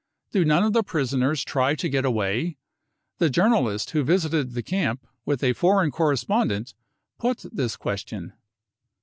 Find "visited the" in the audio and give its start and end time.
4.03-4.63